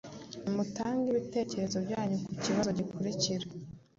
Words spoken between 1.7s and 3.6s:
byanyu ku kibazo gikurikira: